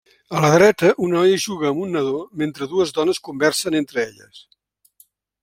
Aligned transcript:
A 0.37 0.39
la 0.43 0.47
dreta, 0.53 0.87
una 1.07 1.15
noia 1.19 1.37
juga 1.43 1.67
amb 1.71 1.81
un 1.83 1.93
nadó, 1.97 2.23
mentre 2.43 2.69
dues 2.73 2.95
dones 2.99 3.21
conversen 3.29 3.79
entre 3.83 4.03
elles. 4.09 4.43